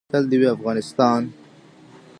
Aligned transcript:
تل 0.11 0.23
دې 0.29 0.37
وي 0.39 0.47
افغانستان؟ 0.55 1.21